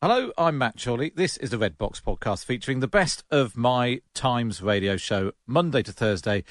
[0.00, 1.10] Hello, I'm Matt Chorley.
[1.12, 5.82] This is the Red Box podcast featuring the best of my Times radio show, Monday
[5.82, 6.44] to Thursday,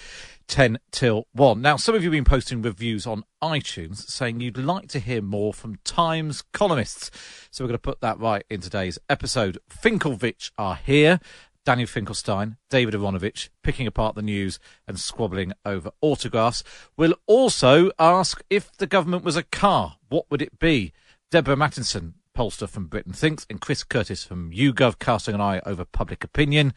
[0.49, 1.61] 10 till 1.
[1.61, 5.21] Now, some of you have been posting reviews on iTunes saying you'd like to hear
[5.21, 7.09] more from Times columnists.
[7.49, 9.59] So we're going to put that right in today's episode.
[9.69, 11.21] Finkelvich are here.
[11.63, 14.59] Daniel Finkelstein, David Aaronovitch, picking apart the news
[14.89, 16.65] and squabbling over autographs.
[16.97, 20.91] We'll also ask if the government was a car, what would it be?
[21.31, 25.83] Deborah Mattinson pollster from Britain Thinks, and Chris Curtis from YouGov casting an eye over
[25.83, 26.71] public opinion,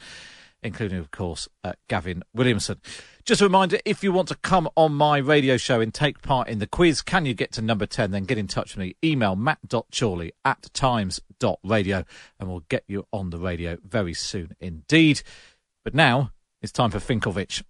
[0.63, 2.81] including, of course, uh, Gavin Williamson.
[3.27, 6.49] Just a reminder if you want to come on my radio show and take part
[6.49, 8.11] in the quiz, can you get to number 10?
[8.11, 8.97] Then get in touch with me.
[9.05, 12.05] Email matt.chorley at times.radio,
[12.39, 15.21] and we'll get you on the radio very soon indeed.
[15.85, 17.63] But now it's time for Finkelvich.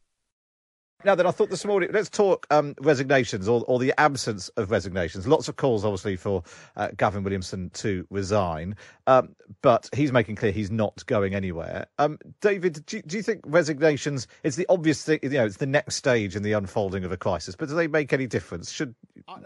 [1.03, 4.71] Now then, I thought this morning, let's talk um, resignations or, or, the absence of
[4.71, 5.27] resignations.
[5.27, 6.43] Lots of calls, obviously, for
[6.77, 11.87] uh, Gavin Williamson to resign, um, but he's making clear he's not going anywhere.
[11.99, 15.21] Um, David, do, do, you think resignations is the obvious thing?
[15.23, 17.89] You know, it's the next stage in the unfolding of a crisis, but do they
[17.89, 18.71] make any difference?
[18.71, 18.95] Should
[19.27, 19.39] I,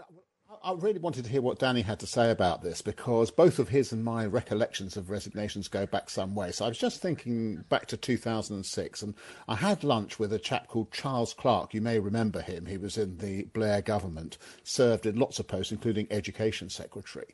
[0.65, 3.69] I really wanted to hear what Danny had to say about this because both of
[3.69, 6.51] his and my recollections of resignations go back some way.
[6.51, 9.13] So I was just thinking back to 2006, and
[9.47, 11.75] I had lunch with a chap called Charles Clarke.
[11.75, 12.65] You may remember him.
[12.65, 17.27] He was in the Blair government, served in lots of posts, including Education Secretary.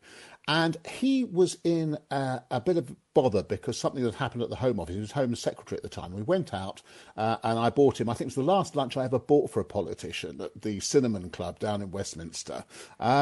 [0.48, 4.56] And he was in a, a, bit of bother because something had happened at the
[4.56, 4.96] Home Office.
[4.96, 6.14] He was Home Secretary at the time.
[6.14, 6.82] We went out
[7.16, 9.52] uh, and I bought him, I think it was the last lunch I ever bought
[9.52, 12.66] for a politician at the Cinnamon Club down in Westminster.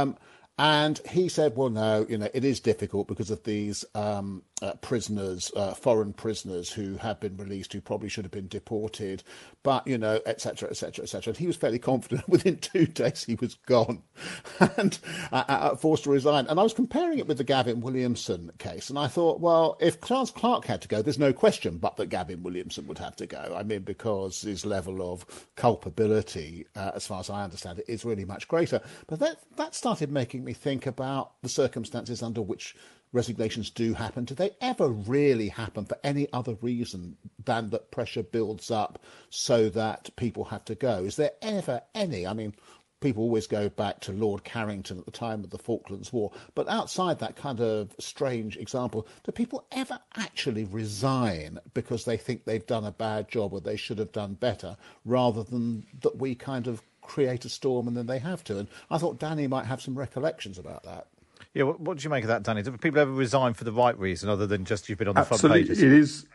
[0.01, 0.17] Um,
[0.57, 4.73] and he said, well, no, you know, it is difficult because of these um, uh,
[4.75, 9.23] prisoners, uh, foreign prisoners who have been released, who probably should have been deported,
[9.63, 11.31] but, you know, etc., etc., etc.
[11.31, 14.03] And he was fairly confident within two days he was gone
[14.77, 14.99] and
[15.31, 16.47] uh, uh, uh, forced to resign.
[16.47, 18.89] And I was comparing it with the Gavin Williamson case.
[18.89, 22.07] And I thought, well, if Charles Clarke had to go, there's no question but that
[22.07, 23.55] Gavin Williamson would have to go.
[23.57, 28.25] I mean, because his level of culpability, as far as I understand it, is really
[28.25, 28.81] much greater.
[29.07, 32.75] But that, that started making me think about the circumstances under which
[33.11, 34.25] resignations do happen.
[34.25, 38.99] Do they ever really happen for any other reason than that pressure builds up
[39.29, 41.03] so that people have to go?
[41.03, 42.27] Is there ever any?
[42.27, 42.53] I mean,
[43.01, 46.31] people always go back to Lord Carrington at the time of the Falklands War.
[46.55, 52.45] But outside that kind of strange example, do people ever actually resign because they think
[52.45, 56.35] they've done a bad job or they should have done better rather than that we
[56.35, 58.59] kind of create a storm and then they have to.
[58.59, 61.07] And I thought Danny might have some recollections about that.
[61.53, 62.61] Yeah, what, what do you make of that, Danny?
[62.61, 65.21] Do people ever resign for the right reason other than just you've been on the
[65.21, 65.65] Absolutely.
[65.65, 65.83] front pages?
[65.83, 66.25] It is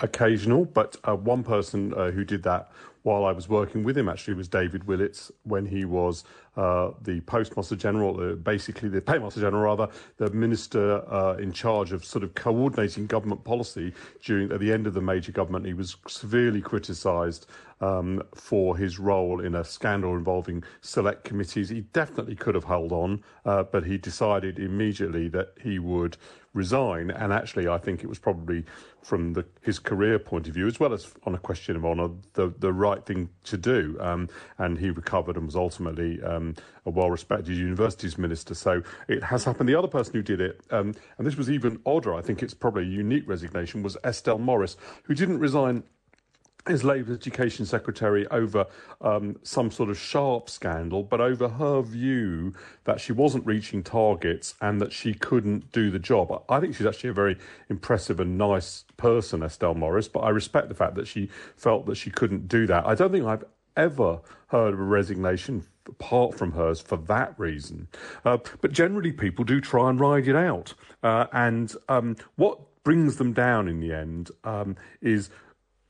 [0.00, 2.70] occasional, but uh, one person uh, who did that
[3.02, 6.24] while I was working with him actually was David Willetts when he was
[6.56, 11.92] uh, the Postmaster General, uh, basically the Paymaster General, rather, the minister uh, in charge
[11.92, 13.92] of sort of coordinating government policy
[14.22, 15.66] during at the end of the major government.
[15.66, 17.46] He was severely criticised
[17.80, 21.68] um, for his role in a scandal involving select committees.
[21.68, 26.16] He definitely could have held on, uh, but he decided immediately that he would
[26.54, 27.10] resign.
[27.10, 28.64] And actually, I think it was probably
[29.02, 32.08] from the, his career point of view, as well as on a question of honour,
[32.32, 33.96] the, the right thing to do.
[34.00, 34.28] Um,
[34.58, 36.45] and he recovered and was ultimately um,
[36.84, 38.54] a well respected universities minister.
[38.54, 39.68] So it has happened.
[39.68, 42.54] The other person who did it, um, and this was even odder, I think it's
[42.54, 45.82] probably a unique resignation, was Estelle Morris, who didn't resign
[46.66, 48.66] as Labour Education Secretary over
[49.00, 52.52] um, some sort of sharp scandal, but over her view
[52.84, 56.42] that she wasn't reaching targets and that she couldn't do the job.
[56.48, 57.38] I think she's actually a very
[57.68, 61.96] impressive and nice person, Estelle Morris, but I respect the fact that she felt that
[61.96, 62.86] she couldn't do that.
[62.86, 63.44] I don't think I've
[63.76, 67.88] ever heard of a resignation apart from hers for that reason.
[68.24, 70.74] Uh, but generally, people do try and ride it out.
[71.02, 75.30] Uh, and um, what brings them down in the end um, is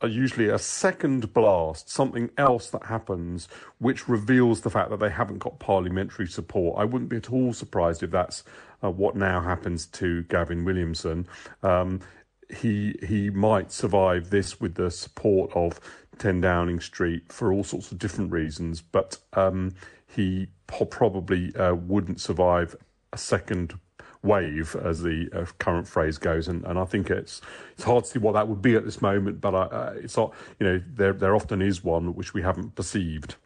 [0.04, 3.48] usually a second blast, something else that happens
[3.78, 6.78] which reveals the fact that they haven't got parliamentary support.
[6.78, 8.44] I wouldn't be at all surprised if that's
[8.84, 11.26] uh, what now happens to Gavin Williamson.
[11.62, 12.00] Um,
[12.48, 15.80] he he might survive this with the support of
[16.18, 19.74] 10 Downing Street for all sorts of different reasons, but um,
[20.06, 22.74] he probably uh, wouldn't survive
[23.12, 23.78] a second
[24.22, 27.40] wave, as the uh, current phrase goes, and, and I think it's
[27.72, 29.40] it's hard to see what that would be at this moment.
[29.40, 32.74] But I, uh, it's not, you know, there there often is one which we haven't
[32.74, 33.36] perceived.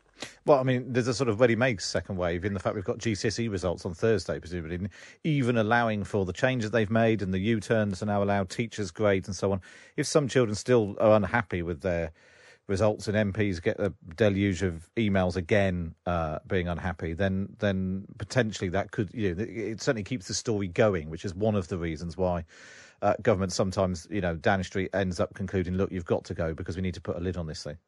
[0.44, 2.98] Well, I mean, there's a sort of ready-made second wave in the fact we've got
[2.98, 4.88] GCSE results on Thursday, presumably,
[5.24, 9.28] even allowing for the changes they've made and the U-turns are now allowed, teachers' grades
[9.28, 9.62] and so on.
[9.96, 12.12] If some children still are unhappy with their
[12.70, 18.70] results and MPs get a deluge of emails again uh, being unhappy, then then potentially
[18.70, 21.76] that could you know it certainly keeps the story going, which is one of the
[21.76, 22.44] reasons why.
[23.02, 26.52] Uh, government sometimes, you know, Downing Street ends up concluding, look, you've got to go
[26.52, 27.78] because we need to put a lid on this thing.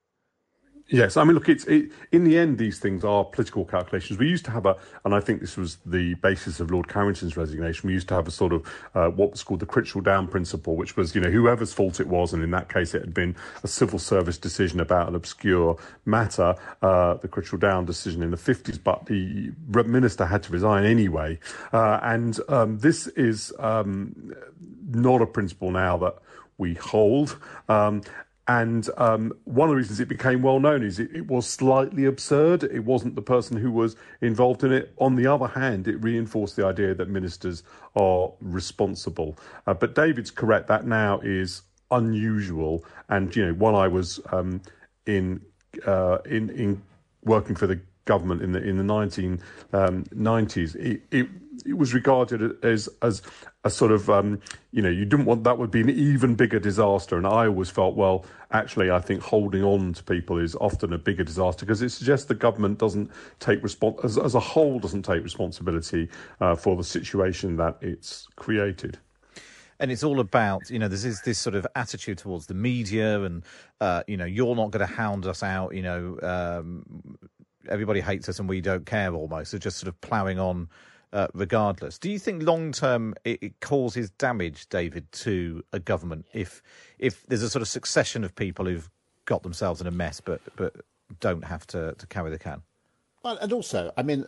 [0.92, 4.18] Yes, I mean, look, it's it, in the end, these things are political calculations.
[4.18, 7.34] We used to have a, and I think this was the basis of Lord Carrington's
[7.34, 7.86] resignation.
[7.86, 10.76] We used to have a sort of uh, what was called the Crichel Down principle,
[10.76, 13.34] which was, you know, whoever's fault it was, and in that case, it had been
[13.62, 18.36] a civil service decision about an obscure matter, uh, the Crichel Down decision in the
[18.36, 18.76] fifties.
[18.76, 21.38] But the minister had to resign anyway,
[21.72, 24.34] uh, and um, this is um,
[24.90, 26.16] not a principle now that
[26.58, 27.38] we hold.
[27.70, 28.02] Um,
[28.48, 32.06] and um, one of the reasons it became well known is it, it, was slightly
[32.06, 32.64] absurd.
[32.64, 34.92] It wasn't the person who was involved in it.
[34.98, 37.62] On the other hand, it reinforced the idea that ministers
[37.94, 39.36] are responsible.
[39.68, 41.62] Uh, but David's correct that now is
[41.92, 42.84] unusual.
[43.08, 44.60] And you know, when I was um,
[45.06, 45.40] in
[45.86, 46.82] uh, in in
[47.24, 49.40] working for the government in the in the nineteen
[49.72, 51.28] um, it, it
[51.64, 53.22] it was regarded as as
[53.64, 54.40] a sort of um,
[54.72, 57.16] you know you didn't want that would be an even bigger disaster.
[57.16, 60.98] And i always felt well actually i think holding on to people is often a
[60.98, 65.02] bigger disaster because it suggests the government doesn't take respons- as, as a whole doesn't
[65.02, 66.08] take responsibility
[66.40, 68.98] uh, for the situation that it's created.
[69.78, 73.22] And it's all about you know there's this, this sort of attitude towards the media
[73.22, 73.44] and
[73.80, 77.18] uh, you know you're not going to hound us out you know um,
[77.68, 79.50] everybody hates us and we don't care almost.
[79.50, 80.68] So just sort of ploughing on
[81.12, 81.98] uh, regardless.
[81.98, 86.62] Do you think long term it, it, causes damage, David, to a government if
[86.98, 88.90] if there's a sort of succession of people who've
[89.24, 90.74] got themselves in a mess but but
[91.20, 92.62] don't have to, to carry the can?
[93.22, 94.26] Well, and also, I mean,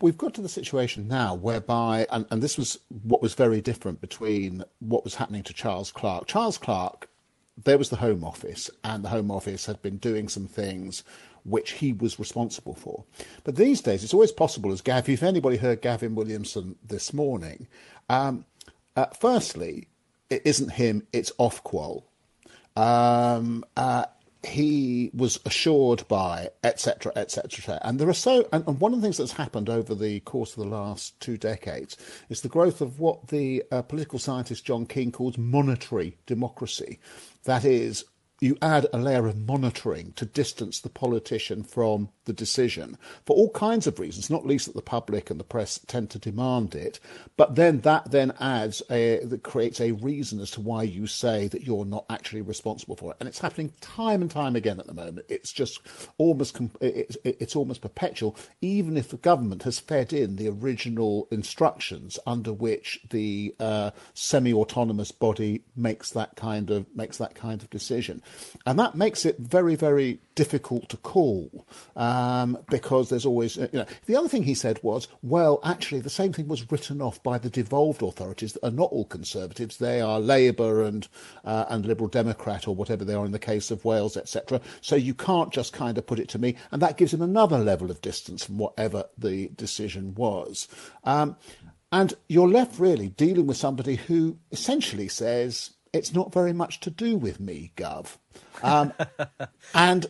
[0.00, 4.02] we've got to the situation now whereby, and, and this was what was very different
[4.02, 6.26] between what was happening to Charles Clarke.
[6.26, 7.08] Charles Clarke,
[7.64, 11.02] there was the Home Office, and the Home Office had been doing some things
[11.50, 13.04] which he was responsible for.
[13.44, 17.66] But these days, it's always possible, as Gav, if anybody heard Gavin Williamson this morning,
[18.08, 18.44] um,
[18.96, 19.88] uh, firstly,
[20.28, 22.04] it isn't him, it's Ofqual.
[22.76, 24.04] Um, uh,
[24.42, 29.04] he was assured by etc etc and there are so and, and, one of the
[29.04, 31.96] things that's happened over the course of the last two decades
[32.30, 36.98] is the growth of what the uh, political scientist john keane calls monitory democracy
[37.44, 38.04] that is
[38.40, 43.50] you add a layer of monitoring to distance the politician from the decision for all
[43.50, 46.98] kinds of reasons, not least that the public and the press tend to demand it.
[47.36, 51.48] But then that then adds a that creates a reason as to why you say
[51.48, 54.86] that you're not actually responsible for it, and it's happening time and time again at
[54.86, 55.26] the moment.
[55.28, 55.80] It's just
[56.16, 62.52] almost it's, almost perpetual, even if the government has fed in the original instructions under
[62.52, 68.22] which the uh, semi-autonomous body makes that kind of makes that kind of decision.
[68.66, 73.86] And that makes it very, very difficult to call um, because there's always, you know.
[74.06, 77.38] The other thing he said was, well, actually, the same thing was written off by
[77.38, 79.76] the devolved authorities that are not all Conservatives.
[79.76, 81.06] They are Labour and,
[81.44, 84.60] uh, and Liberal Democrat or whatever they are in the case of Wales, etc.
[84.80, 86.56] So you can't just kind of put it to me.
[86.70, 90.68] And that gives him another level of distance from whatever the decision was.
[91.04, 91.36] Um,
[91.92, 96.90] and you're left really dealing with somebody who essentially says, it's not very much to
[96.90, 98.16] do with me, Gov.
[98.62, 98.92] Um,
[99.74, 100.06] and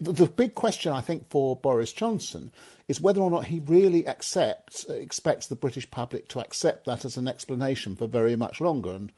[0.00, 2.52] the big question, I think, for Boris Johnson
[2.88, 7.16] is whether or not he really accepts, expects the British public to accept that as
[7.16, 8.90] an explanation for very much longer.
[8.90, 9.12] And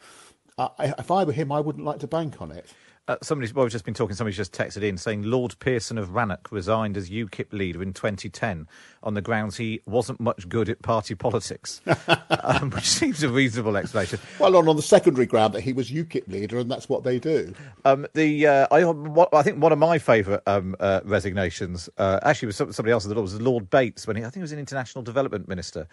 [0.58, 2.66] uh, if I were him, I wouldn't like to bank on it.
[3.08, 4.16] Uh, somebody's well, we've just been talking.
[4.16, 8.66] Somebody's just texted in saying Lord Pearson of Rannoch resigned as UKIP leader in 2010
[9.04, 11.80] on the grounds he wasn't much good at party politics,
[12.42, 14.18] um, which seems a reasonable explanation.
[14.40, 17.20] Well, on, on the secondary ground that he was UKIP leader, and that's what they
[17.20, 17.54] do.
[17.84, 22.18] Um, the uh, I, what, I think one of my favourite um, uh, resignations uh,
[22.24, 25.02] actually was somebody else was Lord Bates when he, I think he was an international
[25.02, 25.86] development minister,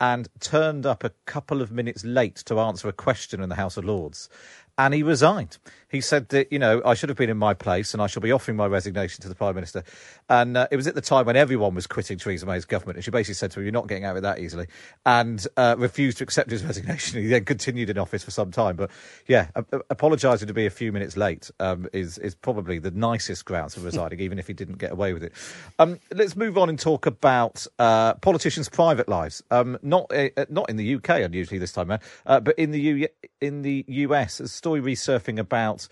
[0.00, 3.76] and turned up a couple of minutes late to answer a question in the House
[3.76, 4.28] of Lords
[4.78, 5.58] and he resigned.
[5.96, 8.20] He said that, you know, I should have been in my place and I shall
[8.20, 9.82] be offering my resignation to the Prime Minister.
[10.28, 12.98] And uh, it was at the time when everyone was quitting Theresa May's government.
[12.98, 14.66] And she basically said to him, You're not getting out of that easily.
[15.06, 17.22] And uh, refused to accept his resignation.
[17.22, 18.76] He then continued in office for some time.
[18.76, 18.90] But
[19.26, 19.48] yeah,
[19.88, 23.80] apologising to be a few minutes late um, is, is probably the nicest grounds for
[23.80, 25.32] resigning, even if he didn't get away with it.
[25.78, 29.42] Um, let's move on and talk about uh, politicians' private lives.
[29.50, 31.90] Um, not, uh, not in the UK, unusually this time,
[32.26, 33.08] uh, but in the, U-
[33.40, 35.85] in the US a story resurfing about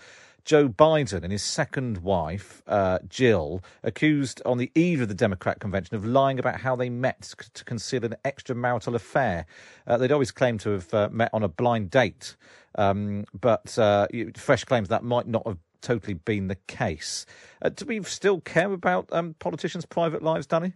[0.45, 5.59] Joe Biden and his second wife, uh, Jill, accused on the eve of the Democrat
[5.59, 9.47] convention of lying about how they met to conceal an extramarital affair.
[9.87, 12.35] Uh, they'd always claimed to have uh, met on a blind date,
[12.75, 17.25] um, but uh, fresh claims that might not have totally been the case.
[17.61, 20.73] Uh, do we still care about um, politicians' private lives, Danny?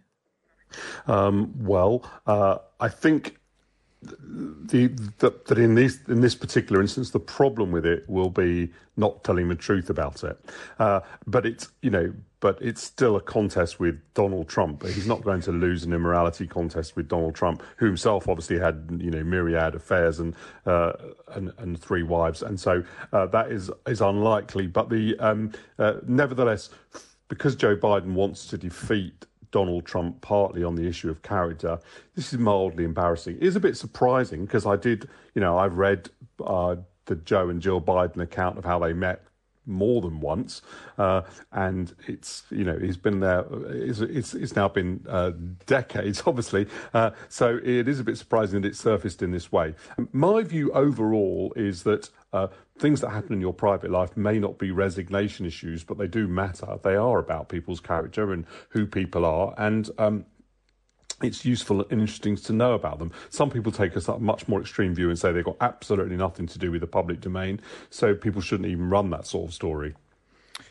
[1.06, 3.39] Um, well, uh, I think
[4.02, 4.88] the,
[5.18, 9.22] the, that in this in this particular instance, the problem with it will be not
[9.24, 10.38] telling the truth about it.
[10.78, 14.86] Uh, but it's you know, but it's still a contest with Donald Trump.
[14.86, 19.00] He's not going to lose an immorality contest with Donald Trump, who himself obviously had
[19.02, 20.92] you know myriad affairs and uh,
[21.28, 24.66] and, and three wives, and so uh, that is is unlikely.
[24.66, 26.70] But the um, uh, nevertheless,
[27.28, 31.78] because Joe Biden wants to defeat Donald Trump partly on the issue of character.
[32.14, 33.36] This is mildly embarrassing.
[33.36, 36.10] It is a bit surprising because I did, you know, I've read
[36.44, 36.76] uh,
[37.06, 39.24] the Joe and Jill Biden account of how they met
[39.66, 40.62] more than once,
[40.98, 43.44] uh, and it's you know he's been there.
[43.68, 45.32] It's it's, it's now been uh,
[45.66, 46.66] decades, obviously.
[46.92, 49.74] Uh, so it is a bit surprising that it surfaced in this way.
[50.12, 52.08] My view overall is that.
[52.80, 56.26] Things that happen in your private life may not be resignation issues, but they do
[56.26, 56.78] matter.
[56.82, 60.24] They are about people's character and who people are, and um,
[61.20, 63.12] it's useful and interesting to know about them.
[63.28, 66.58] Some people take a much more extreme view and say they've got absolutely nothing to
[66.58, 67.60] do with the public domain,
[67.90, 69.94] so people shouldn't even run that sort of story.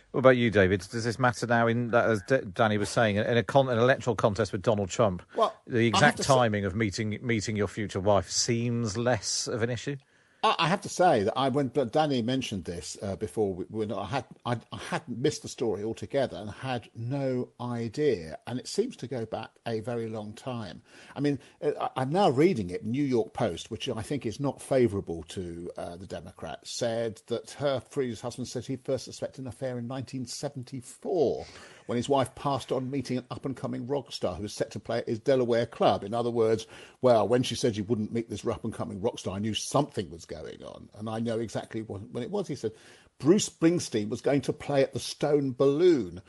[0.10, 0.84] What about you, David?
[0.90, 1.68] Does this matter now?
[1.68, 2.24] In as
[2.54, 6.24] Danny was saying, in a con- an electoral contest with Donald Trump, well, the exact
[6.24, 9.98] timing say- of meeting meeting your future wife seems less of an issue.
[10.42, 14.26] I have to say that I when Danny mentioned this uh, before, when I had
[14.46, 19.08] I, I had missed the story altogether and had no idea, and it seems to
[19.08, 20.82] go back a very long time.
[21.14, 22.86] I mean, uh, I'm now reading it.
[22.86, 27.52] New York Post, which I think is not favourable to uh, the Democrats, said that
[27.52, 31.46] her previous husband said he first suspected an affair in 1974
[31.90, 34.70] when his wife passed on meeting an up and coming rock star who was set
[34.70, 36.04] to play at his Delaware club.
[36.04, 36.68] In other words,
[37.02, 39.56] well, when she said she wouldn't meet this up and coming rock star, I knew
[39.56, 40.88] something was going on.
[40.94, 42.48] And I know exactly what, when it was.
[42.48, 42.74] He said
[43.20, 46.22] Bruce Springsteen was going to play at the Stone Balloon.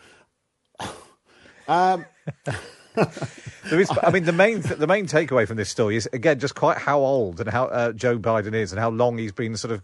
[1.69, 2.07] um,
[2.97, 7.01] I mean, the main the main takeaway from this story is again just quite how
[7.01, 9.83] old and how uh, Joe Biden is and how long he's been sort of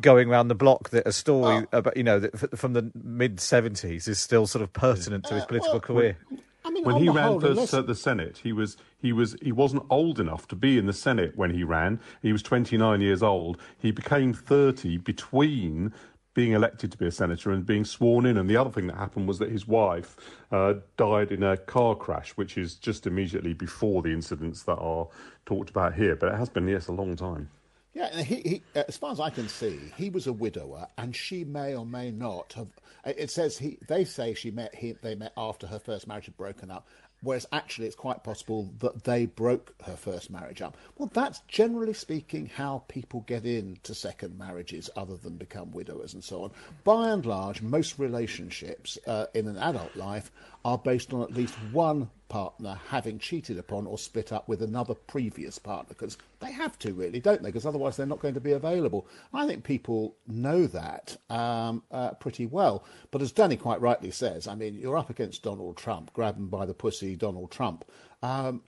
[0.00, 1.78] going around the block that a story oh.
[1.78, 5.42] about you know that from the mid seventies is still sort of pertinent to his
[5.44, 6.18] uh, political uh, well, career.
[6.64, 7.70] I mean, when he ran for unless...
[7.70, 11.36] the Senate, he was he was he wasn't old enough to be in the Senate
[11.36, 12.00] when he ran.
[12.22, 13.58] He was 29 years old.
[13.78, 15.92] He became 30 between
[16.36, 18.36] being elected to be a senator and being sworn in.
[18.36, 20.16] And the other thing that happened was that his wife
[20.52, 25.08] uh, died in a car crash, which is just immediately before the incidents that are
[25.46, 26.14] talked about here.
[26.14, 27.48] But it has been yes a long time.
[27.96, 31.16] Yeah, he, he, uh, as far as I can see, he was a widower, and
[31.16, 32.68] she may or may not have.
[33.06, 33.78] It says he.
[33.88, 34.74] They say she met.
[34.74, 36.86] He, they met after her first marriage had broken up,
[37.22, 40.76] whereas actually it's quite possible that they broke her first marriage up.
[40.98, 46.22] Well, that's generally speaking how people get into second marriages, other than become widowers and
[46.22, 46.50] so on.
[46.84, 50.30] By and large, most relationships uh, in an adult life
[50.66, 54.94] are based on at least one partner having cheated upon or split up with another
[54.94, 57.48] previous partner because they have to really don't they?
[57.48, 59.06] Because otherwise they're not going to be available.
[59.32, 62.84] I think people know that um, uh, pretty well.
[63.10, 66.12] But as danny quite rightly says i mean you're up against donald trump.
[66.12, 67.84] Grabbing by the pussy donald trump.
[68.22, 68.62] Um,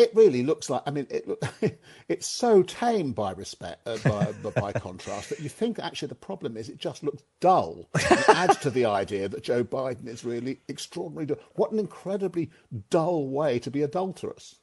[0.00, 0.82] it really looks like.
[0.86, 1.28] I mean, it
[2.08, 3.98] it's so tame by respect, uh,
[4.42, 7.88] by, by contrast, that you think actually the problem is it just looks dull.
[7.94, 11.38] It adds to the idea that Joe Biden is really extraordinary.
[11.54, 12.50] What an incredibly
[12.88, 14.56] dull way to be adulterous.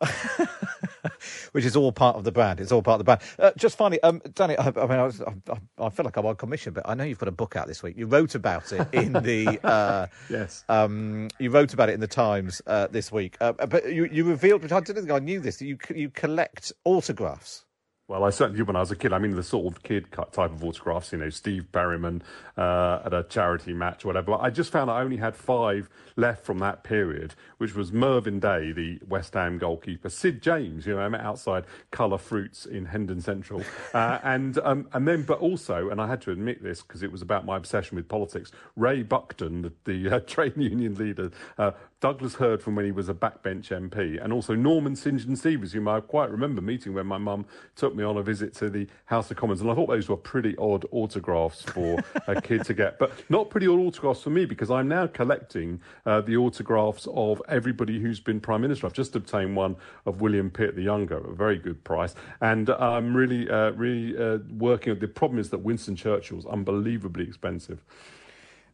[1.52, 2.60] which is all part of the brand.
[2.60, 3.20] It's all part of the brand.
[3.38, 5.34] Uh, just finally, um, Danny, I, I mean, I, was, I,
[5.78, 7.82] I, feel like I'm on commission, but I know you've got a book out this
[7.82, 7.96] week.
[7.96, 10.64] You wrote about it in the uh, yes.
[10.68, 14.24] Um, you wrote about it in the Times uh, this week, uh, but you, you
[14.24, 17.64] revealed, which I didn't think I knew this, that you you collect autographs.
[18.10, 19.12] Well, I certainly did when I was a kid.
[19.12, 22.22] I mean, the sort of kid type of autographs, you know, Steve Berryman
[22.58, 24.34] uh, at a charity match or whatever.
[24.34, 28.72] I just found I only had five left from that period, which was Mervyn Day,
[28.72, 33.20] the West Ham goalkeeper, Sid James, you know, I met outside Colour Fruits in Hendon
[33.20, 33.62] Central,
[33.94, 37.12] uh, and um, and then, but also, and I had to admit this because it
[37.12, 38.50] was about my obsession with politics.
[38.74, 43.10] Ray Buckton, the, the uh, trade union leader, uh, Douglas Hurd from when he was
[43.10, 47.06] a backbench MP, and also Norman St John Stevas, whom I quite remember meeting when
[47.06, 47.44] my mum
[47.76, 49.60] took me on a visit to the House of Commons.
[49.60, 53.50] And I thought those were pretty odd autographs for a kid to get, but not
[53.50, 58.18] pretty odd autographs for me because I'm now collecting uh, the autographs of everybody who's
[58.18, 58.86] been Prime Minister.
[58.86, 59.76] I've just obtained one
[60.06, 64.38] of William Pitt the Younger a very good price, and I'm really, uh, really uh,
[64.50, 64.98] working.
[64.98, 67.82] The problem is that Winston Churchill's unbelievably expensive.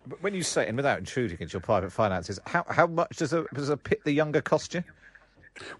[0.06, 3.32] But when you say, and without intruding into your private finances, how how much does
[3.32, 4.84] a does a Pitt the Younger cost you?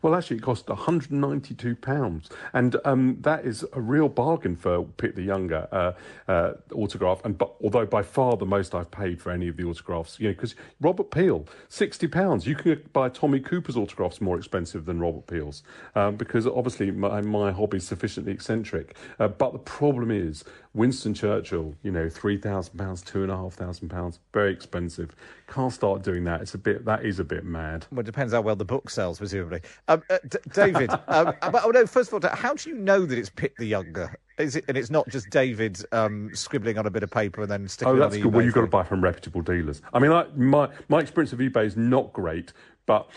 [0.02, 5.22] Well, actually, it cost £192, and um, that is a real bargain for Pitt the
[5.22, 5.92] Younger uh,
[6.30, 7.24] uh, autograph.
[7.24, 10.28] And but, although by far the most I've paid for any of the autographs, you
[10.28, 12.46] know, because Robert Peel, £60.
[12.46, 15.62] You can buy Tommy Cooper's autographs more expensive than Robert Peel's
[15.94, 18.96] um, because obviously my, my hobby is sufficiently eccentric.
[19.18, 23.36] Uh, but the problem is, Winston Churchill, you know, three thousand pounds, two and a
[23.36, 25.16] half thousand pounds, very expensive.
[25.48, 26.40] Can't start doing that.
[26.40, 26.84] It's a bit.
[26.84, 27.86] That is a bit mad.
[27.92, 29.60] Well, it depends how well the book sells, presumably.
[29.86, 33.06] Um, uh, D- David, um, but oh no, first of all, how do you know
[33.06, 34.18] that it's Pitt the Younger?
[34.38, 37.50] Is it, and it's not just David um, scribbling on a bit of paper and
[37.50, 37.94] then sticking.
[37.94, 38.32] Oh, that's it on good.
[38.32, 39.82] eBay Well, you've got to buy from reputable dealers.
[39.92, 42.52] I mean, I, my my experience of eBay is not great,
[42.86, 43.08] but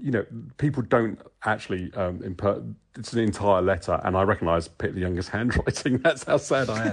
[0.00, 4.94] you know, people don't actually um, imper- it's an entire letter, and I recognise Pitt
[4.94, 5.98] the Younger's handwriting.
[5.98, 6.86] That's how sad I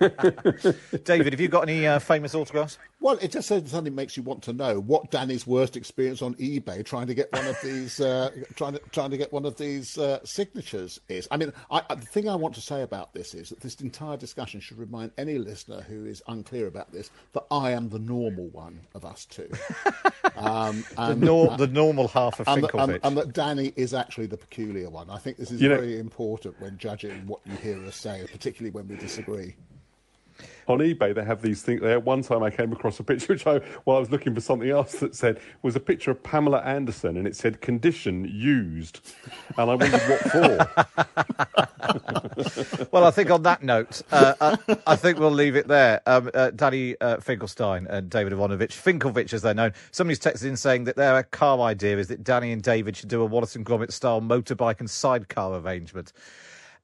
[0.00, 0.74] am.
[1.04, 2.78] David, have you got any uh, famous autographs?
[3.00, 6.84] Well, it just suddenly makes you want to know what Danny's worst experience on eBay
[6.84, 9.98] trying to get one of these uh, trying to trying to get one of these
[9.98, 11.26] uh, signatures is.
[11.30, 13.74] I mean, I, I, the thing I want to say about this is that this
[13.80, 17.98] entire discussion should remind any listener who is unclear about this that I am the
[17.98, 19.48] normal one of us two.
[20.36, 24.26] um, The, and, nor- the normal half of and, and, and that Danny is actually
[24.26, 25.08] the peculiar one.
[25.10, 28.26] I think this is You know- very important when judging what you hear us say,
[28.30, 29.56] particularly when we disagree.
[30.70, 31.80] On eBay, they have these things.
[31.80, 34.40] There, one time I came across a picture, which I, while I was looking for
[34.40, 39.00] something else, that said was a picture of Pamela Anderson, and it said "condition used,"
[39.58, 41.66] and I wondered what for.
[42.92, 46.00] Well, I think on that note, uh, I, I think we'll leave it there.
[46.06, 49.72] Um, uh, Danny uh, Finkelstein and David Aaronovitch, Finkelvich as they're known.
[49.90, 53.22] Somebody's texted in saying that their car idea is that Danny and David should do
[53.22, 56.12] a Wallace and Gromit style motorbike and sidecar arrangement.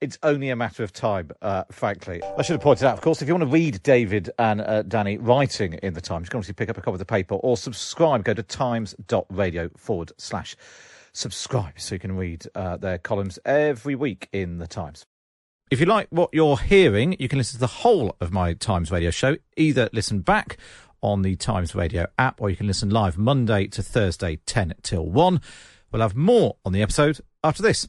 [0.00, 2.22] It's only a matter of time, uh, frankly.
[2.22, 4.82] I should have pointed out, of course, if you want to read David and uh,
[4.82, 7.34] Danny writing in the Times, you can obviously pick up a copy of the paper
[7.36, 8.24] or subscribe.
[8.24, 10.56] Go to times.radio forward slash
[11.12, 15.06] subscribe so you can read uh, their columns every week in the Times.
[15.70, 18.92] If you like what you're hearing, you can listen to the whole of my Times
[18.92, 19.36] Radio show.
[19.56, 20.58] Either listen back
[21.00, 25.06] on the Times Radio app or you can listen live Monday to Thursday, 10 till
[25.06, 25.40] 1.
[25.90, 27.88] We'll have more on the episode after this.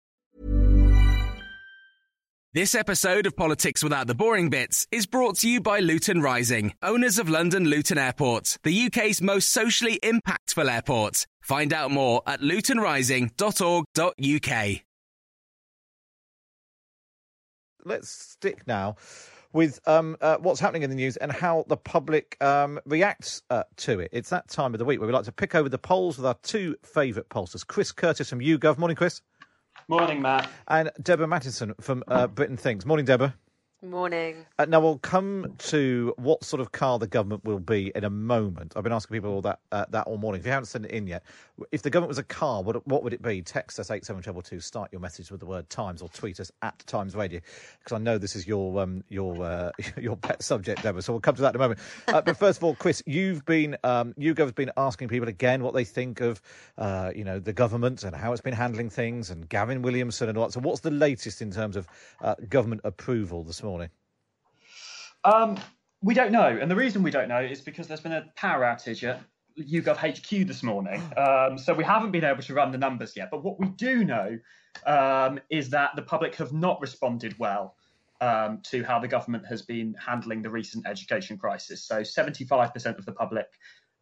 [2.53, 6.73] This episode of Politics Without the Boring Bits is brought to you by Luton Rising,
[6.83, 11.25] owners of London Luton Airport, the UK's most socially impactful airport.
[11.39, 14.81] Find out more at lutonrising.org.uk.
[17.85, 18.97] Let's stick now
[19.53, 23.63] with um, uh, what's happening in the news and how the public um, reacts uh,
[23.77, 24.09] to it.
[24.11, 26.25] It's that time of the week where we like to pick over the polls with
[26.25, 28.77] our two favourite pollsters, Chris Curtis from YouGov.
[28.77, 29.21] Morning, Chris.
[29.87, 30.49] Morning, Matt.
[30.67, 32.85] And Deborah Mattinson from uh, Britain Thinks.
[32.85, 33.35] Morning, Deborah.
[33.83, 34.45] Morning.
[34.59, 38.11] Uh, now we'll come to what sort of car the government will be in a
[38.11, 38.73] moment.
[38.75, 40.39] I've been asking people all that uh, that all morning.
[40.39, 41.23] If you haven't sent it in yet,
[41.71, 43.41] if the government was a car, what, what would it be?
[43.41, 44.59] Text us eight seven double two.
[44.59, 47.41] Start your message with the word Times, or tweet us at Times Radio,
[47.79, 51.01] because I know this is your um, your uh, your pet subject, Deborah.
[51.01, 51.79] So we'll come to that in a moment.
[52.07, 55.73] Uh, but first of all, Chris, you've been um, YouGov's been asking people again what
[55.73, 56.39] they think of
[56.77, 60.37] uh, you know the government and how it's been handling things, and Gavin Williamson and
[60.37, 60.53] all that.
[60.53, 61.87] So what's the latest in terms of
[62.21, 63.70] uh, government approval this morning?
[65.23, 65.57] Um,
[66.01, 68.63] we don't know, and the reason we don't know is because there's been a power
[68.63, 69.21] outage at
[69.59, 73.29] YouGov HQ this morning, um, so we haven't been able to run the numbers yet.
[73.29, 74.39] But what we do know
[74.85, 77.75] um, is that the public have not responded well
[78.19, 81.83] um, to how the government has been handling the recent education crisis.
[81.83, 83.47] So 75% of the public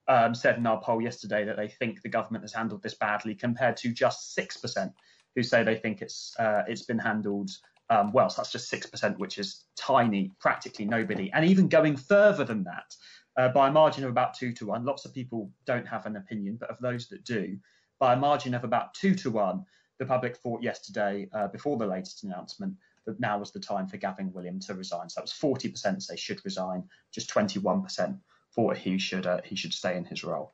[0.07, 3.35] um, said in our poll yesterday that they think the government has handled this badly,
[3.35, 4.91] compared to just 6%
[5.35, 7.51] who say they think it's uh, it's been handled
[7.89, 8.29] um, well.
[8.29, 11.31] So that's just 6%, which is tiny, practically nobody.
[11.33, 12.95] And even going further than that,
[13.37, 16.17] uh, by a margin of about two to one, lots of people don't have an
[16.17, 17.57] opinion, but of those that do,
[17.99, 19.65] by a margin of about two to one,
[19.97, 22.73] the public thought yesterday, uh, before the latest announcement,
[23.05, 25.09] that now was the time for Gavin William to resign.
[25.09, 28.17] So that was 40% say should resign, just 21%
[28.55, 30.53] thought he should uh, he should stay in his role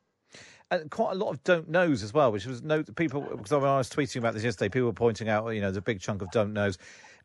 [0.72, 3.22] and quite a lot of don't knows as well, which was no people.
[3.22, 5.82] Because when I was tweeting about this yesterday, people were pointing out, you know, the
[5.82, 6.78] big chunk of don't knows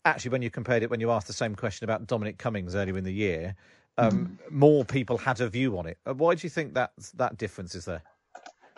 [0.05, 2.97] actually, when you compared it, when you asked the same question about Dominic Cummings earlier
[2.97, 3.55] in the year,
[3.99, 4.51] um, mm.
[4.51, 5.99] more people had a view on it.
[6.07, 8.03] Uh, why do you think that that difference is there?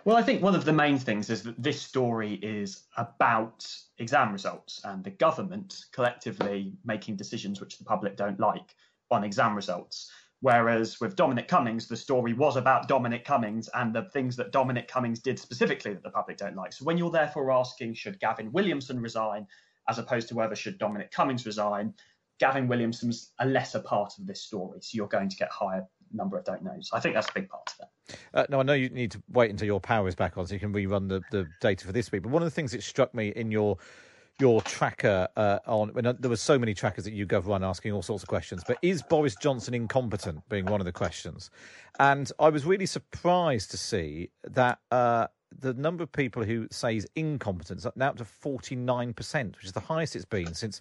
[0.04, 3.64] Well, I think one of the main things is that this story is about
[3.98, 8.74] exam results and the government collectively making decisions which the public don't like
[9.12, 10.10] on exam results.
[10.40, 14.88] Whereas with Dominic Cummings, the story was about Dominic Cummings and the things that Dominic
[14.88, 16.72] Cummings did specifically that the public don't like.
[16.72, 19.46] So when you're therefore asking, should Gavin Williamson resign?
[19.92, 21.92] As opposed to whether should Dominic Cummings resign.
[22.40, 26.38] Gavin Williamson's a lesser part of this story, so you're going to get higher number
[26.38, 26.90] of don't knows.
[26.92, 28.18] I think that's a big part of it.
[28.34, 30.54] Uh, no, I know you need to wait until your power is back on so
[30.54, 32.22] you can rerun the, the data for this week.
[32.22, 33.78] But one of the things that struck me in your
[34.40, 37.92] your tracker uh, on when uh, there were so many trackers that YouGov run asking
[37.92, 38.64] all sorts of questions.
[38.66, 40.48] But is Boris Johnson incompetent?
[40.48, 41.50] Being one of the questions,
[42.00, 44.78] and I was really surprised to see that.
[44.90, 49.72] Uh, the number of people who say he's incompetent now up to 49%, which is
[49.72, 50.80] the highest it's been since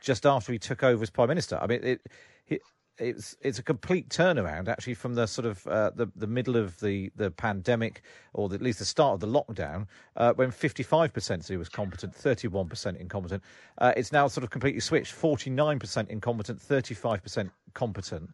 [0.00, 1.58] just after he took over as prime minister.
[1.60, 2.00] I mean, it,
[2.48, 2.62] it
[2.98, 6.80] it's it's a complete turnaround actually from the sort of uh, the the middle of
[6.80, 8.02] the the pandemic
[8.32, 11.68] or the, at least the start of the lockdown uh, when 55% said he was
[11.68, 13.42] competent 31% incompetent.
[13.78, 15.14] Uh, it's now sort of completely switched.
[15.14, 18.30] 49% incompetent 35% competent.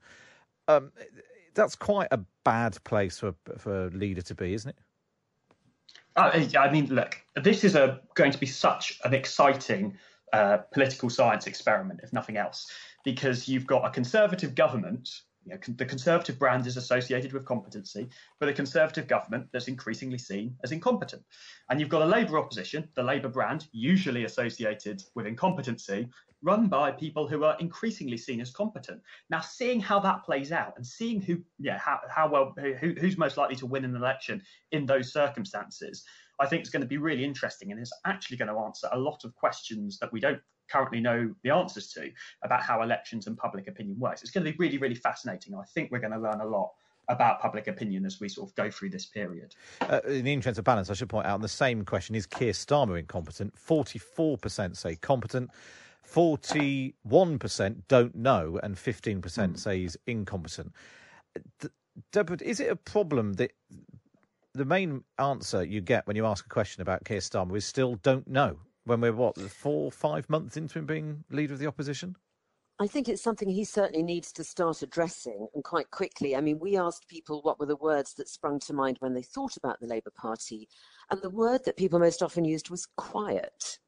[0.68, 0.92] Um,
[1.54, 4.76] that's quite a bad place for for a leader to be isn't it
[6.16, 9.96] uh, I mean, look, this is a, going to be such an exciting
[10.32, 12.70] uh, political science experiment, if nothing else,
[13.04, 15.22] because you've got a conservative government.
[15.44, 20.18] You know, the conservative brand is associated with competency, but a conservative government that's increasingly
[20.18, 21.22] seen as incompetent.
[21.68, 26.08] And you've got a Labour opposition, the Labour brand, usually associated with incompetency,
[26.42, 29.00] run by people who are increasingly seen as competent.
[29.30, 33.16] Now, seeing how that plays out and seeing who, yeah, how, how well, who, who's
[33.16, 36.04] most likely to win an election in those circumstances,
[36.40, 38.98] I think is going to be really interesting and is actually going to answer a
[38.98, 42.10] lot of questions that we don't currently know the answers to
[42.42, 44.22] about how elections and public opinion works.
[44.22, 45.54] It's going to be really, really fascinating.
[45.54, 46.72] I think we're going to learn a lot
[47.08, 49.54] about public opinion as we sort of go through this period.
[49.80, 52.52] Uh, in the interest of balance, I should point out, the same question is Keir
[52.52, 53.54] Starmer incompetent?
[53.56, 55.50] 44% say competent.
[56.08, 59.58] 41% don't know and 15% mm.
[59.58, 60.72] say he's incompetent.
[62.10, 63.52] Deborah, is it a problem that
[64.54, 67.96] the main answer you get when you ask a question about Keir Starmer is still
[67.96, 72.16] don't know when we're, what, four, five months into him being leader of the opposition?
[72.80, 76.34] I think it's something he certainly needs to start addressing and quite quickly.
[76.34, 79.22] I mean, we asked people what were the words that sprung to mind when they
[79.22, 80.68] thought about the Labour Party,
[81.10, 83.78] and the word that people most often used was quiet.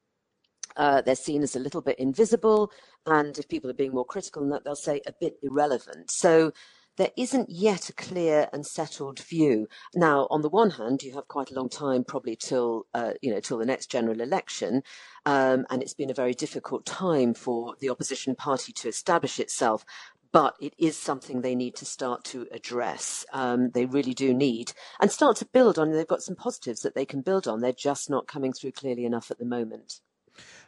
[0.76, 2.70] Uh, they're seen as a little bit invisible,
[3.06, 6.10] and if people are being more critical than that, they'll say a bit irrelevant.
[6.10, 6.52] So
[6.96, 9.66] there isn't yet a clear and settled view.
[9.94, 13.32] Now, on the one hand, you have quite a long time, probably till uh, you
[13.32, 14.82] know till the next general election,
[15.26, 19.84] um, and it's been a very difficult time for the opposition party to establish itself.
[20.32, 23.24] But it is something they need to start to address.
[23.32, 25.92] Um, they really do need and start to build on.
[25.92, 27.60] They've got some positives that they can build on.
[27.60, 30.00] They're just not coming through clearly enough at the moment.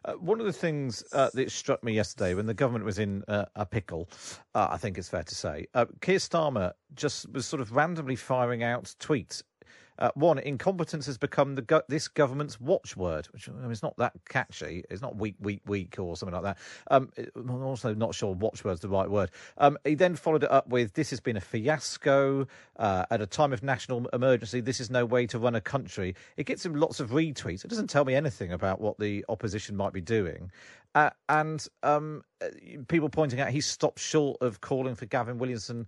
[0.07, 3.25] Uh, one of the things uh, that struck me yesterday when the government was in
[3.27, 4.09] uh, a pickle,
[4.55, 8.15] uh, I think it's fair to say, uh, Keir Starmer just was sort of randomly
[8.15, 9.43] firing out tweets
[9.99, 13.97] uh, one, incompetence has become the go- this government's watchword, which I mean, it's not
[13.99, 14.85] that catchy.
[14.91, 16.59] It's not weak, weak, weak or something like that.
[16.91, 19.31] Um, I'm also not sure watchword's the right word.
[19.59, 23.27] Um, he then followed it up with, "This has been a fiasco uh, at a
[23.27, 24.61] time of national emergency.
[24.61, 27.65] This is no way to run a country." It gets him lots of retweets.
[27.65, 30.51] It doesn't tell me anything about what the opposition might be doing.
[30.95, 32.47] Uh, and um, uh,
[32.89, 35.87] people pointing out he stopped short of calling for Gavin Williamson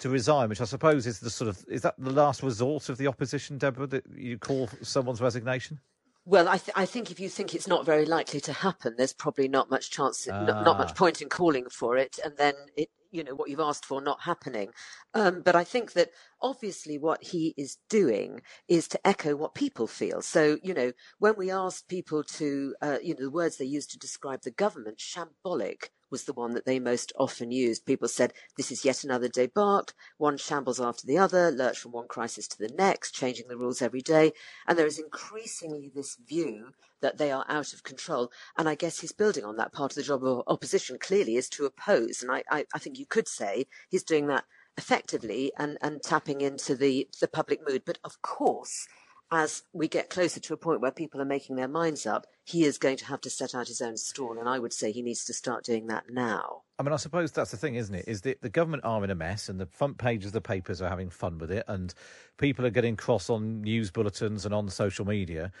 [0.00, 2.98] to resign, which I suppose is the sort of is that the last resort of
[2.98, 5.80] the opposition, Deborah, that you call someone's resignation?
[6.26, 9.14] Well, I, th- I think if you think it's not very likely to happen, there's
[9.14, 10.44] probably not much chance, ah.
[10.44, 10.94] not, not, much ah.
[10.94, 14.22] point in calling for it, and then it, you know, what you've asked for not
[14.22, 14.70] happening.
[15.14, 16.10] Um, but I think that
[16.40, 20.22] obviously what he is doing is to echo what people feel.
[20.22, 23.90] So, you know, when we asked people to, uh, you know, the words they used
[23.90, 27.86] to describe the government, shambolic was the one that they most often used.
[27.86, 29.86] People said, this is yet another debacle,
[30.18, 33.82] one shambles after the other, lurch from one crisis to the next, changing the rules
[33.82, 34.32] every day.
[34.66, 36.70] And there is increasingly this view
[37.00, 38.30] that they are out of control.
[38.56, 41.48] And I guess he's building on that part of the job of opposition clearly is
[41.50, 42.22] to oppose.
[42.22, 44.44] And I, I, I think you could say he's doing that
[44.76, 47.82] effectively and, and tapping into the, the public mood.
[47.84, 48.86] But of course,
[49.32, 52.64] as we get closer to a point where people are making their minds up, he
[52.64, 54.38] is going to have to set out his own stall.
[54.38, 56.62] And I would say he needs to start doing that now.
[56.78, 58.06] I mean, I suppose that's the thing, isn't it?
[58.08, 60.82] Is that the government are in a mess and the front pages of the papers
[60.82, 61.94] are having fun with it and
[62.38, 65.52] people are getting cross on news bulletins and on social media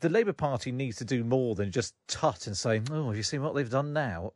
[0.00, 3.22] the Labour Party needs to do more than just tut and say, "Oh, have you
[3.22, 4.32] seen what they've done now?"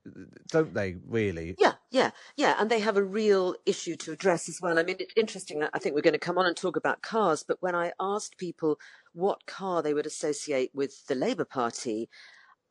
[0.48, 1.54] Don't they really?
[1.58, 4.78] Yeah, yeah, yeah, and they have a real issue to address as well.
[4.78, 5.62] I mean, it's interesting.
[5.72, 8.38] I think we're going to come on and talk about cars, but when I asked
[8.38, 8.78] people
[9.12, 12.08] what car they would associate with the Labour Party,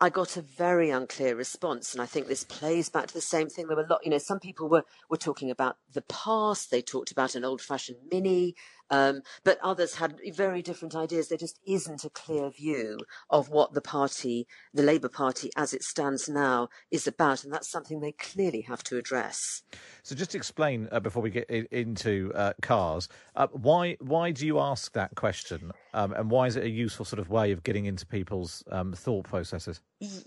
[0.01, 3.49] I got a very unclear response, and I think this plays back to the same
[3.49, 3.67] thing.
[3.67, 6.71] There were a lot, you know, some people were were talking about the past.
[6.71, 8.55] They talked about an old-fashioned Mini,
[8.91, 11.29] um, but others had very different ideas.
[11.29, 12.99] There just isn't a clear view
[13.29, 17.71] of what the party, the Labour Party, as it stands now, is about, and that's
[17.71, 19.63] something they clearly have to address.
[20.03, 24.45] So, just explain uh, before we get in, into uh, cars, uh, why why do
[24.45, 27.63] you ask that question, um, and why is it a useful sort of way of
[27.63, 29.79] getting into people's um, thought processes?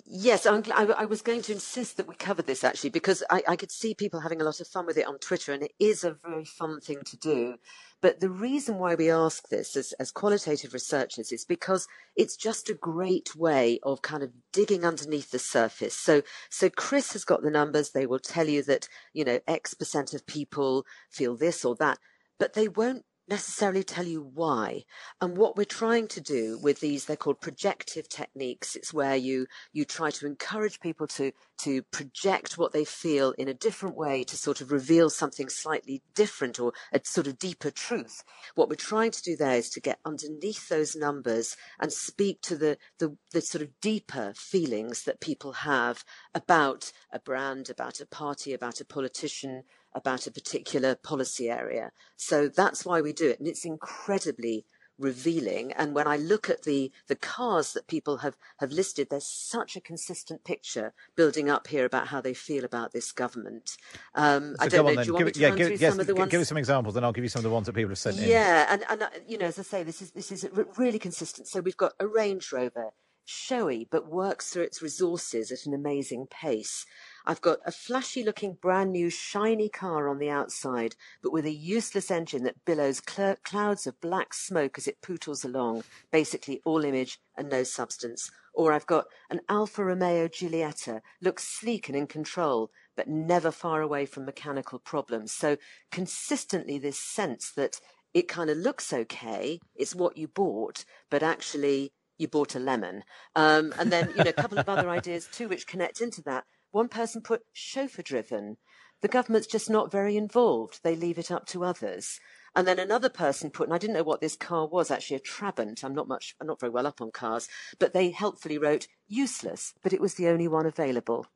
[0.07, 3.57] Yes, I, I, was going to insist that we cover this actually because I, I
[3.57, 6.05] could see people having a lot of fun with it on Twitter, and it is
[6.05, 7.57] a very fun thing to do.
[8.05, 12.69] But the reason why we ask this as, as qualitative researchers is because it's just
[12.69, 15.95] a great way of kind of digging underneath the surface.
[15.95, 17.93] So, so Chris has got the numbers.
[17.93, 21.97] They will tell you that, you know, X percent of people feel this or that,
[22.39, 24.85] but they won't necessarily tell you why.
[25.21, 28.77] And what we're trying to do with these, they're called projective techniques.
[28.77, 33.49] It's where you, you try to encourage people to, to project what they feel in
[33.49, 37.71] a different way to sort of reveal something slightly different or a sort of deeper
[37.71, 38.23] truth.
[38.55, 42.57] What we're trying to do there is to get underneath those numbers and speak to
[42.57, 48.07] the, the, the sort of deeper feelings that people have about a brand, about a
[48.07, 51.93] party, about a politician, about a particular policy area.
[52.17, 53.39] So that's why we do it.
[53.39, 54.67] And it's incredibly
[54.99, 55.73] revealing.
[55.73, 59.77] And when I look at the, the cars that people have, have listed, there's such
[59.77, 63.77] a consistent picture building up here about how they feel about this government.
[64.15, 65.93] Um, so I don't know, do you want give, me to yeah, give, through yes,
[65.93, 66.31] some of the ones?
[66.31, 67.99] Give us some examples, and I'll give you some of the ones that people have
[67.99, 68.29] sent yeah, in.
[68.31, 71.49] Yeah, and, and uh, you know, as I say, this is, this is really consistent.
[71.49, 72.91] So we've got a Range Rover,
[73.25, 76.87] showy, but works through its resources at an amazing pace.
[77.27, 81.53] I've got a flashy looking brand new shiny car on the outside, but with a
[81.53, 86.85] useless engine that billows cl- clouds of black smoke as it pootles along, basically all
[86.85, 88.31] image and no substance.
[88.53, 93.81] Or I've got an Alfa Romeo Giulietta, looks sleek and in control, but never far
[93.81, 95.33] away from mechanical problems.
[95.33, 95.57] So
[95.91, 97.81] consistently this sense that
[98.13, 103.03] it kind of looks okay, it's what you bought, but actually you bought a lemon.
[103.35, 106.45] Um, and then, you know, a couple of other ideas too, which connect into that.
[106.75, 108.57] One person put chauffeur driven.
[109.01, 110.81] The government's just not very involved.
[110.83, 112.19] They leave it up to others.
[112.57, 115.21] And then another person put, and I didn't know what this car was, actually a
[115.21, 115.85] Trabant.
[115.85, 119.75] I'm not much, I'm not very well up on cars, but they helpfully wrote useless,
[119.83, 121.27] but it was the only one available.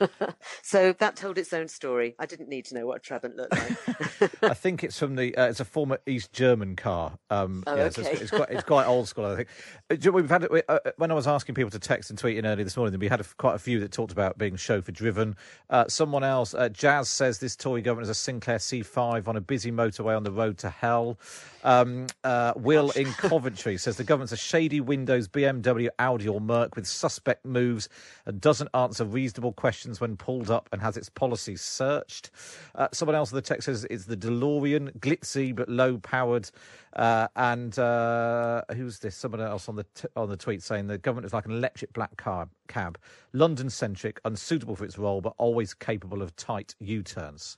[0.62, 2.14] so that told its own story.
[2.18, 4.42] I didn't need to know what a Trabant looked like.
[4.50, 5.36] I think it's from the.
[5.36, 7.18] Uh, it's a former East German car.
[7.30, 8.02] Um, oh, yeah, okay.
[8.02, 9.26] so it's, it's, quite, it's quite old school.
[9.26, 9.48] I think.
[9.90, 12.46] Uh, we've had uh, uh, when I was asking people to text and tweet in
[12.46, 15.36] early this morning, we had a, quite a few that talked about being chauffeur driven.
[15.68, 19.40] Uh, someone else, uh, Jazz says this Tory government is a Sinclair C5 on a
[19.40, 21.18] busy motorway on the road to hell.
[21.64, 26.76] Um, uh, Will in Coventry says the government's a shady Windows, BMW, Audi, or Merc
[26.76, 27.88] with suspect moves
[28.26, 32.30] and doesn't answer reasonable questions when pulled up and has its policies searched.
[32.74, 36.50] Uh, someone else in the text says it's the DeLorean, glitzy but low powered.
[36.94, 39.14] Uh, and uh, who's this?
[39.14, 41.92] Someone else on the t- on the tweet saying the government is like an electric
[41.92, 42.98] black car cab,
[43.32, 47.56] London centric, unsuitable for its role, but always capable of tight U turns.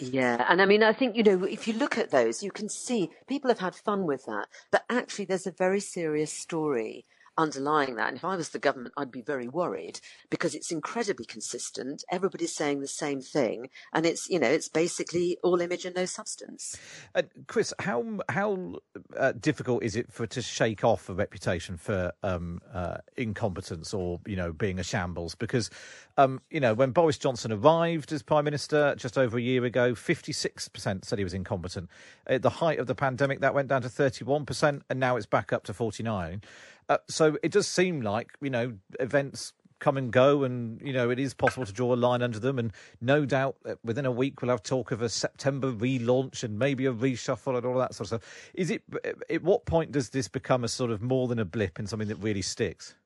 [0.00, 2.70] Yeah, and I mean, I think, you know, if you look at those, you can
[2.70, 7.04] see people have had fun with that, but actually there's a very serious story
[7.40, 8.08] underlying that.
[8.08, 12.04] And if I was the government, I'd be very worried because it's incredibly consistent.
[12.10, 16.04] Everybody's saying the same thing, and it's you know it's basically all image and no
[16.04, 16.76] substance.
[17.14, 18.80] Uh, Chris, how how
[19.16, 24.20] uh, difficult is it for to shake off a reputation for um, uh, incompetence or
[24.26, 25.34] you know being a shambles?
[25.34, 25.70] Because
[26.18, 29.94] um, you know when Boris Johnson arrived as prime minister just over a year ago,
[29.94, 31.88] fifty six percent said he was incompetent.
[32.26, 35.16] At the height of the pandemic, that went down to thirty one percent, and now
[35.16, 36.42] it's back up to forty nine.
[36.90, 41.08] Uh, so it does seem like you know events come and go, and you know
[41.08, 42.58] it is possible to draw a line under them.
[42.58, 46.86] And no doubt within a week we'll have talk of a September relaunch and maybe
[46.86, 48.50] a reshuffle and all that sort of stuff.
[48.54, 48.82] Is it?
[49.30, 52.08] At what point does this become a sort of more than a blip and something
[52.08, 52.96] that really sticks?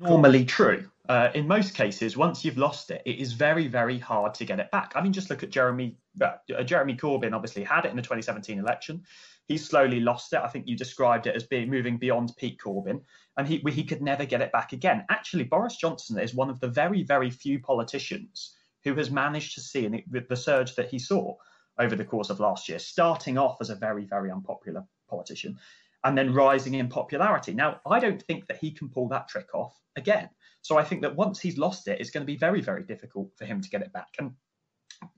[0.00, 0.90] Normally true.
[1.08, 4.60] Uh, in most cases, once you've lost it, it is very, very hard to get
[4.60, 4.92] it back.
[4.94, 5.96] I mean, just look at Jeremy.
[6.20, 9.02] Uh, Jeremy Corbyn obviously had it in the 2017 election.
[9.48, 10.38] He slowly lost it.
[10.38, 13.02] I think you described it as being moving beyond peak Corbyn,
[13.36, 15.04] and he he could never get it back again.
[15.10, 19.60] Actually, Boris Johnson is one of the very very few politicians who has managed to
[19.60, 21.34] see the, the surge that he saw
[21.78, 25.58] over the course of last year, starting off as a very very unpopular politician,
[26.04, 27.52] and then rising in popularity.
[27.52, 30.30] Now, I don't think that he can pull that trick off again.
[30.62, 33.30] So I think that once he's lost it, it's going to be very very difficult
[33.36, 34.08] for him to get it back.
[34.18, 34.32] And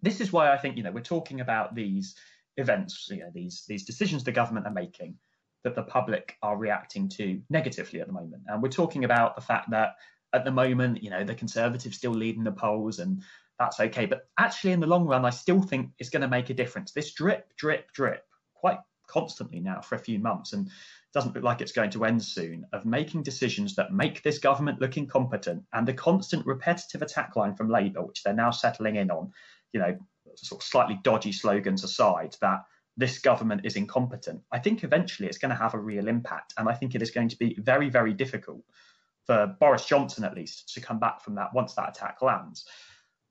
[0.03, 2.15] this is why I think you know we're talking about these
[2.57, 5.17] events, you know, these these decisions the government are making
[5.65, 8.43] that the public are reacting to negatively at the moment.
[8.47, 9.95] And we're talking about the fact that
[10.35, 13.23] at the moment, you know, the Conservatives still leading the polls and
[13.59, 14.05] that's okay.
[14.05, 16.93] But actually, in the long run, I still think it's going to make a difference.
[16.93, 20.71] This drip, drip, drip, quite constantly now for a few months, and
[21.13, 24.81] doesn't look like it's going to end soon, of making decisions that make this government
[24.81, 29.11] look incompetent and the constant repetitive attack line from Labour, which they're now settling in
[29.11, 29.31] on,
[29.73, 29.97] you know,
[30.37, 32.65] sort of slightly dodgy slogans aside, that
[32.97, 36.55] this government is incompetent, I think eventually it's going to have a real impact.
[36.57, 38.63] And I think it is going to be very, very difficult
[39.27, 42.67] for Boris Johnson, at least, to come back from that once that attack lands.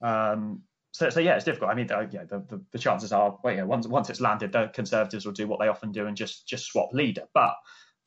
[0.01, 1.71] Um, so, so yeah, it's difficult.
[1.71, 4.67] I mean, yeah, the, the, the, chances are, well, yeah, once once it's landed, the
[4.67, 7.23] Conservatives will do what they often do and just just swap leader.
[7.33, 7.55] But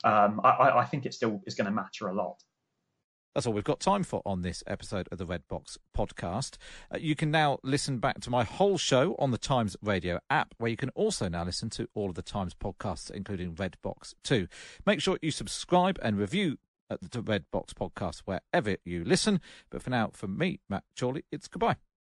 [0.05, 2.37] um, I, I think it still is going to matter a lot.
[3.35, 6.59] That's all we've got time for on this episode of the Red Box podcast.
[6.95, 10.55] Uh, you can now listen back to my whole show on the Times Radio app,
[10.59, 14.15] where you can also now listen to all of the Times podcasts, including Red Box
[14.23, 14.47] 2.
[14.87, 16.57] Make sure you subscribe and review
[16.89, 19.41] at the Red Box podcast wherever you listen.
[19.71, 21.77] But for now, from me, Matt Chorley, it's goodbye.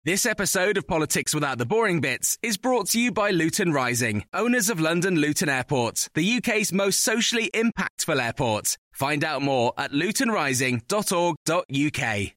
[0.09, 4.25] This episode of Politics Without the Boring Bits is brought to you by Luton Rising,
[4.33, 8.79] owners of London Luton Airport, the UK's most socially impactful airport.
[8.91, 12.33] Find out more at lutonrising.org.uk.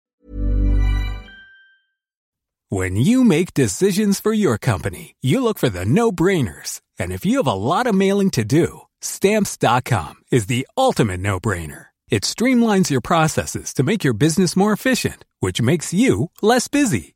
[2.67, 6.81] When you make decisions for your company, you look for the no brainers.
[6.99, 11.39] And if you have a lot of mailing to do, stamps.com is the ultimate no
[11.39, 11.85] brainer.
[12.09, 17.15] It streamlines your processes to make your business more efficient, which makes you less busy.